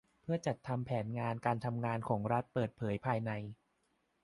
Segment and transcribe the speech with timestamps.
[0.23, 1.05] เพื่อจัดทำแผน
[1.45, 3.31] การทำงานของรัฐเปิดเผยภายใน